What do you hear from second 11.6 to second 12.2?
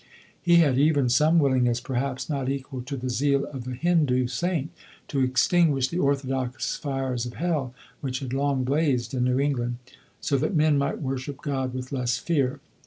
with less